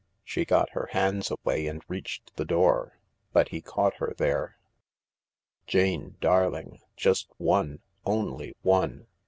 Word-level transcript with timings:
She 0.23 0.45
got 0.45 0.71
her 0.71 0.87
hands 0.93 1.29
away 1.29 1.67
and 1.67 1.83
reached 1.87 2.35
the 2.35 2.43
door. 2.43 2.97
But 3.33 3.49
he 3.49 3.61
caught 3.61 3.97
her 3.97 4.15
there." 4.17 4.57
Jane, 5.67 6.17
darling— 6.19 6.79
just 6.97 7.29
one—only 7.37 8.55
one." 8.63 9.05